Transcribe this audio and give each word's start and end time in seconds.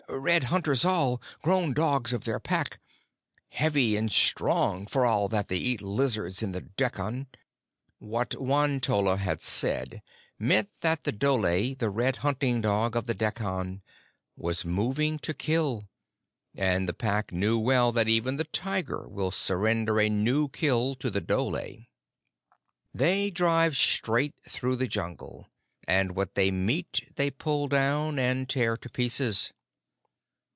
Red 0.13 0.45
Hunters 0.45 0.83
all: 0.83 1.21
grown 1.41 1.71
dogs 1.71 2.11
of 2.11 2.25
their 2.25 2.39
Pack, 2.39 2.81
heavy 3.47 3.95
and 3.95 4.11
strong, 4.11 4.85
for 4.85 5.05
all 5.05 5.29
that 5.29 5.47
they 5.47 5.55
eat 5.55 5.81
lizards 5.81 6.43
in 6.43 6.51
the 6.51 6.59
Dekkan." 6.61 7.27
What 7.97 8.35
Won 8.35 8.81
tolla 8.81 9.15
had 9.15 9.41
said 9.41 10.01
meant 10.37 10.69
that 10.81 11.05
the 11.05 11.13
dhole, 11.13 11.75
the 11.79 11.89
red 11.89 12.17
hunting 12.17 12.59
dog 12.59 12.97
of 12.97 13.05
the 13.05 13.15
Dekkan, 13.15 13.81
was 14.35 14.65
moving 14.65 15.17
to 15.19 15.33
kill, 15.33 15.87
and 16.53 16.89
the 16.89 16.93
Pack 16.93 17.31
knew 17.31 17.57
well 17.57 17.93
that 17.93 18.09
even 18.09 18.35
the 18.35 18.43
tiger 18.43 19.07
will 19.07 19.31
surrender 19.31 20.01
a 20.01 20.09
new 20.09 20.49
kill 20.49 20.93
to 20.95 21.09
the 21.09 21.21
dhole. 21.21 21.85
They 22.93 23.31
drive 23.31 23.77
straight 23.77 24.35
through 24.45 24.75
the 24.75 24.89
Jungle, 24.89 25.47
and 25.87 26.17
what 26.17 26.35
they 26.35 26.51
meet 26.51 27.13
they 27.15 27.31
pull 27.31 27.69
down 27.69 28.19
and 28.19 28.49
tear 28.49 28.75
to 28.75 28.89
pieces. 28.89 29.53